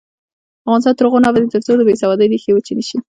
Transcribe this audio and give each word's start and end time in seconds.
افغانستان 0.65 0.93
تر 0.97 1.05
هغو 1.07 1.21
نه 1.23 1.27
ابادیږي، 1.29 1.53
ترڅو 1.55 1.71
د 1.77 1.81
بې 1.87 1.93
سوادۍ 2.01 2.27
ریښې 2.31 2.51
وچې 2.53 2.73
نشي. 2.77 2.97